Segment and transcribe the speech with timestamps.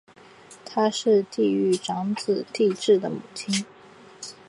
[0.65, 3.63] 她是帝喾长子帝挚的母亲。